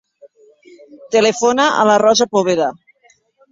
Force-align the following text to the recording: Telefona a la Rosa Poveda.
Telefona 1.17 1.69
a 1.83 1.85
la 1.91 2.01
Rosa 2.07 2.29
Poveda. 2.35 2.73